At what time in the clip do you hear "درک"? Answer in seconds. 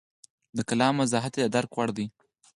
1.55-1.71